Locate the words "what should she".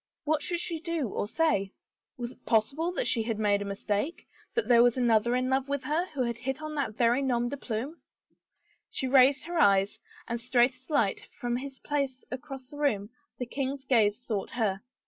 0.23-0.79